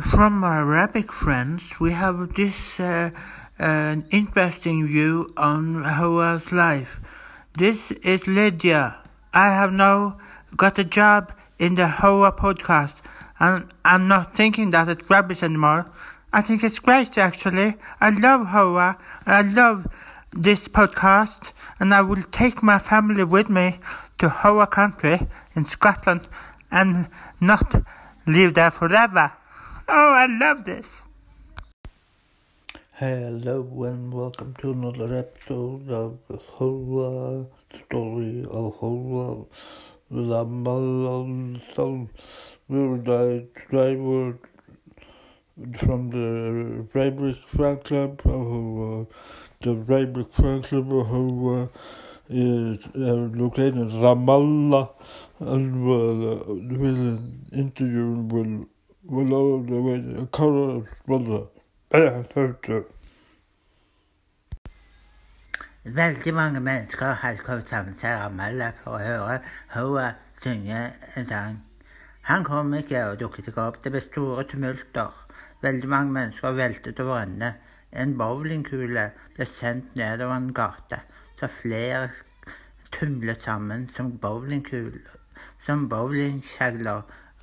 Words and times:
from 0.00 0.40
my 0.40 0.56
Arabic 0.56 1.12
friends, 1.12 1.78
we 1.78 1.92
have 1.92 2.34
this 2.34 2.80
uh, 2.80 3.10
uh, 3.60 3.96
interesting 4.10 4.88
view 4.88 5.28
on 5.36 5.84
Hawa's 5.84 6.50
life. 6.50 6.98
This 7.56 7.92
is 7.92 8.26
Lydia. 8.26 8.96
I 9.32 9.50
have 9.50 9.72
now 9.72 10.18
got 10.56 10.80
a 10.80 10.84
job 10.84 11.32
in 11.60 11.76
the 11.76 11.86
Hoa 11.86 12.32
podcast, 12.32 13.02
and 13.38 13.72
I'm 13.84 14.08
not 14.08 14.34
thinking 14.34 14.70
that 14.70 14.88
it's 14.88 15.08
rubbish 15.08 15.44
anymore. 15.44 15.86
I 16.32 16.42
think 16.42 16.64
it's 16.64 16.80
great, 16.80 17.16
actually. 17.16 17.76
I 18.00 18.10
love 18.10 18.48
and 18.48 18.96
I 19.26 19.42
love 19.42 19.86
this 20.32 20.66
podcast, 20.66 21.52
and 21.78 21.94
I 21.94 22.00
will 22.00 22.24
take 22.32 22.64
my 22.64 22.80
family 22.80 23.22
with 23.22 23.48
me 23.48 23.78
to 24.18 24.28
Hoa 24.28 24.66
country 24.66 25.28
in 25.54 25.64
Scotland 25.64 26.28
and 26.72 27.08
not 27.40 27.76
live 28.26 28.54
there 28.54 28.72
forever. 28.72 29.30
Oh, 29.86 30.12
I 30.12 30.24
love 30.26 30.64
this. 30.64 31.02
Hello 32.92 33.84
and 33.84 34.14
welcome 34.14 34.54
to 34.60 34.70
another 34.72 35.14
episode 35.14 35.90
of 35.90 36.18
the 36.26 36.38
Hoa 36.38 37.44
story 37.84 38.46
of 38.50 38.76
Whole 38.76 39.48
Hoa 40.10 40.22
Lamal 40.22 41.60
Soul. 41.60 42.08
Where 42.68 42.94
I 42.94 43.44
driver 43.68 44.38
from 45.80 46.08
the 46.08 46.86
Frederick 46.90 47.36
Fan 47.36 47.76
Club 47.80 48.22
of 48.24 49.08
the 49.60 49.84
Frederick 49.84 50.32
Fan 50.32 50.62
Club 50.62 50.94
of 50.94 51.06
Hoa 51.08 51.68
is 52.30 52.78
uh, 52.96 53.28
located 53.36 53.76
in 53.76 53.88
Ramallah 53.90 54.88
and 55.40 55.84
we'll, 55.84 56.40
uh, 56.40 56.54
will 56.54 57.18
interview 57.52 58.12
will 58.30 58.66
Willow 59.06 59.62
the 59.62 59.82
way 59.82 60.26
color 60.32 60.82
brother. 61.06 61.46
Veldig 65.84 66.34
mange 66.34 66.60
mennesker 66.60 67.12
hadde 67.12 67.38
kommet 67.44 67.68
sammen 67.68 67.94
til 67.94 68.08
Ramallah 68.08 68.72
for 68.78 68.96
å 68.96 69.02
høre 69.04 69.34
Hoa 69.74 70.06
synge 70.40 70.78
en 71.16 71.28
sang. 71.28 71.58
Han 72.30 72.46
kom 72.48 72.72
ikke 72.78 73.02
og 73.10 73.18
dukket 73.20 73.50
ikke 73.50 73.66
opp. 73.66 73.76
Det 73.84 73.92
ble 73.92 74.00
store 74.00 74.46
tumulter. 74.48 75.12
Veldig 75.60 75.88
mange 75.92 76.16
mennesker 76.16 76.56
veltet 76.56 77.04
over 77.04 77.26
ende. 77.26 77.52
En 77.92 78.16
bowlingkule 78.16 79.04
ble 79.36 79.48
sendt 79.50 79.92
nedover 80.00 80.38
en 80.38 80.48
gate, 80.56 81.02
så 81.36 81.52
flere 81.52 82.08
tumlet 82.88 83.44
sammen 83.44 83.84
som 83.92 84.16
bowlingkuler, 84.16 85.20
som 85.60 85.84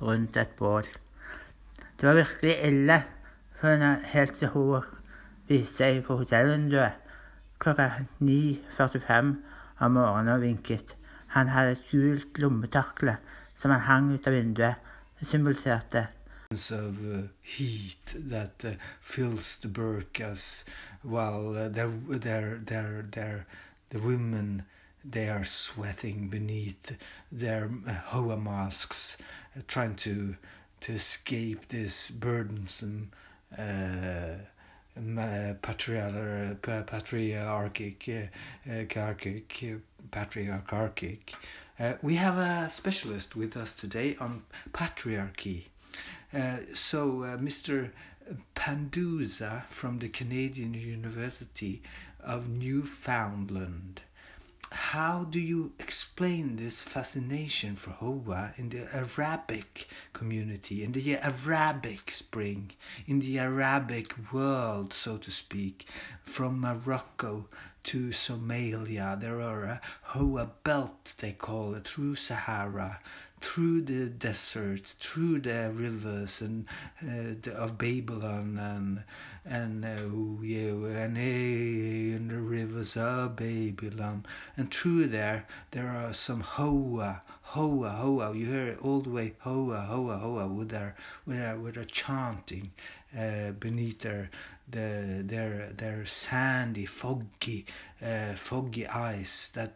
rundt 0.00 0.36
et 0.40 0.56
bål. 0.56 0.88
Det 2.00 2.08
var 2.08 2.14
virkelig 2.16 2.54
ille, 2.64 3.02
helt 4.12 4.32
til 4.32 4.48
hun 4.54 4.86
viste 5.48 5.82
seg 5.82 5.98
på 6.06 6.16
hotellvinduet 6.16 7.10
klokka 7.60 7.90
9.45 8.24 9.34
om 9.84 9.92
morgenen 9.92 10.32
og 10.32 10.40
vinket. 10.40 10.96
Han 11.36 11.52
hadde 11.52 11.76
et 11.76 11.84
gult 11.90 12.40
lommetakle 12.40 13.18
som 13.54 13.74
han 13.74 13.84
hang 13.84 14.08
ut 14.14 14.26
av 14.26 14.32
vinduet. 14.32 14.80
Symboliserte 15.20 16.06
of 16.50 16.96
uh, 17.06 17.22
heat 17.42 18.14
that 18.16 18.64
uh, 18.64 18.72
fills 19.00 19.56
the 19.58 19.68
burkas 19.68 20.64
while 21.02 21.50
uh, 21.50 21.68
they're, 21.68 21.92
they're, 22.08 22.60
they're, 22.64 23.06
they're, 23.10 23.46
the 23.90 23.98
women 23.98 24.64
they 25.04 25.28
are 25.28 25.44
sweating 25.44 26.28
beneath 26.28 26.96
their 27.30 27.70
hoa 28.06 28.36
masks 28.36 29.16
trying 29.68 29.94
to 29.94 30.34
to 30.80 30.92
escape 30.92 31.68
this 31.68 32.10
burdensome 32.10 33.10
uh, 33.56 34.34
patriarchic, 35.62 36.62
patriarchic, 36.86 38.08
uh, 38.08 39.74
patriarchic. 40.10 41.34
Uh, 41.78 41.94
we 42.02 42.16
have 42.16 42.36
a 42.36 42.68
specialist 42.68 43.36
with 43.36 43.56
us 43.56 43.74
today 43.74 44.16
on 44.20 44.42
patriarchy. 44.72 45.64
Uh, 46.34 46.58
so, 46.74 47.22
uh, 47.22 47.36
Mr. 47.38 47.90
Panduza 48.54 49.64
from 49.66 49.98
the 49.98 50.08
Canadian 50.08 50.74
University 50.74 51.82
of 52.22 52.48
Newfoundland 52.48 54.02
how 54.72 55.24
do 55.24 55.40
you 55.40 55.72
explain 55.78 56.56
this 56.56 56.80
fascination 56.80 57.74
for 57.76 57.90
Hoa 57.90 58.52
in 58.56 58.68
the 58.68 58.88
Arabic 58.94 59.88
community, 60.12 60.84
in 60.84 60.92
the 60.92 61.16
Arabic 61.16 62.10
spring, 62.10 62.70
in 63.06 63.20
the 63.20 63.38
Arabic 63.38 64.14
world, 64.32 64.92
so 64.92 65.16
to 65.18 65.30
speak, 65.30 65.88
from 66.22 66.60
Morocco 66.60 67.48
to 67.84 68.08
Somalia? 68.08 69.18
There 69.20 69.40
are 69.40 69.64
a 69.64 69.80
Hoa 70.02 70.50
belt, 70.64 71.14
they 71.18 71.32
call 71.32 71.74
it, 71.74 71.84
through 71.84 72.14
Sahara, 72.16 73.00
through 73.40 73.82
the 73.82 74.06
desert, 74.06 74.94
through 75.00 75.40
the 75.40 75.70
rivers 75.74 76.42
and 76.42 76.66
uh, 77.02 77.34
the, 77.42 77.52
of 77.56 77.78
Babylon 77.78 78.58
and 78.58 79.02
and 79.44 79.84
uh, 79.84 80.98
and 81.00 81.16
hey, 81.16 82.12
in 82.12 82.28
the 82.28 82.38
rivers 82.38 82.96
of 82.96 83.36
Babylon, 83.36 84.26
and 84.56 84.72
through 84.72 85.06
there 85.06 85.46
there 85.70 85.88
are 85.88 86.12
some 86.12 86.40
hoa, 86.40 87.22
hoa, 87.54 87.90
hoa. 87.90 88.34
You 88.34 88.46
hear 88.46 88.68
it 88.68 88.78
all 88.82 89.00
the 89.00 89.10
way 89.10 89.34
hoa, 89.40 89.80
hoa, 89.80 90.18
hoa 90.18 90.46
with 90.46 90.70
their 90.70 90.94
with 91.26 91.38
their 91.38 91.56
with 91.56 91.74
their 91.74 91.84
chanting 91.84 92.70
uh, 93.18 93.52
beneath 93.52 94.00
their 94.00 94.30
the, 94.70 95.22
their 95.24 95.70
their 95.76 96.06
sandy, 96.06 96.86
foggy, 96.86 97.66
uh, 98.02 98.34
foggy 98.34 98.86
eyes 98.86 99.50
that 99.54 99.74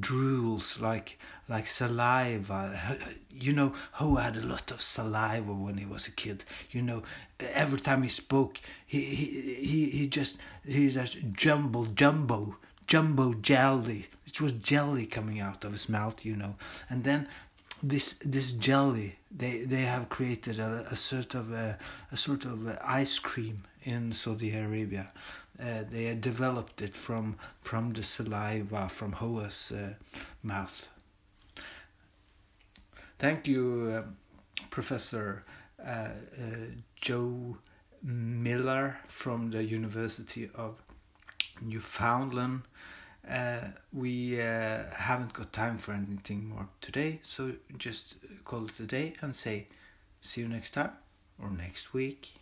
drools 0.00 0.80
like 0.80 1.18
like 1.48 1.66
saliva. 1.66 2.98
You 3.30 3.52
know, 3.52 3.74
Ho 3.92 4.14
had 4.14 4.36
a 4.36 4.46
lot 4.46 4.70
of 4.70 4.80
saliva 4.80 5.52
when 5.52 5.76
he 5.76 5.84
was 5.84 6.08
a 6.08 6.12
kid. 6.12 6.44
You 6.70 6.82
know, 6.82 7.02
every 7.38 7.80
time 7.80 8.02
he 8.02 8.08
spoke, 8.08 8.60
he 8.86 9.04
he 9.04 9.26
he, 9.66 9.90
he 9.90 10.06
just 10.06 10.38
he 10.66 10.88
just 10.88 11.18
jumble 11.32 11.86
jumbo 11.86 12.56
jumbo 12.86 13.34
jelly. 13.34 14.06
It 14.26 14.40
was 14.40 14.52
jelly 14.52 15.06
coming 15.06 15.40
out 15.40 15.64
of 15.64 15.72
his 15.72 15.88
mouth. 15.88 16.24
You 16.24 16.36
know, 16.36 16.54
and 16.90 17.04
then 17.04 17.28
this 17.82 18.14
this 18.24 18.52
jelly 18.52 19.16
they 19.30 19.64
they 19.64 19.82
have 19.82 20.08
created 20.08 20.58
a, 20.58 20.86
a 20.90 20.96
sort 20.96 21.34
of 21.34 21.52
a, 21.52 21.78
a 22.12 22.16
sort 22.16 22.44
of 22.44 22.66
a 22.66 22.80
ice 22.84 23.18
cream 23.18 23.62
in 23.82 24.12
Saudi 24.12 24.52
Arabia 24.56 25.12
uh, 25.60 25.84
they 25.90 26.14
developed 26.14 26.82
it 26.82 26.96
from 26.96 27.36
from 27.60 27.90
the 27.92 28.02
saliva 28.02 28.88
from 28.88 29.12
Hoa's 29.12 29.72
uh, 29.72 29.94
mouth. 30.42 30.88
Thank 33.18 33.46
you, 33.46 34.04
uh, 34.04 34.64
Professor 34.70 35.44
uh, 35.80 35.88
uh, 35.88 36.10
Joe 37.00 37.56
Miller 38.02 38.98
from 39.06 39.50
the 39.50 39.62
University 39.62 40.50
of 40.54 40.82
Newfoundland. 41.64 42.62
Uh, 43.28 43.68
we 43.92 44.32
haven't 44.32 45.32
got 45.32 45.52
time 45.52 45.78
for 45.78 45.92
anything 45.92 46.48
more 46.48 46.68
today, 46.80 47.20
so 47.22 47.52
just 47.78 48.16
call 48.44 48.66
it 48.66 48.78
a 48.80 48.86
day 48.86 49.14
and 49.22 49.34
say 49.34 49.66
see 50.20 50.42
you 50.42 50.48
next 50.48 50.70
time 50.70 50.90
or 51.42 51.50
next 51.50 51.94
week. 51.94 52.32